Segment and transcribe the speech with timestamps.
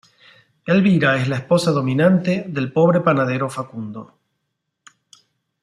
[0.65, 4.15] Elvira es la esposa dominante del pobre panadero Facundo.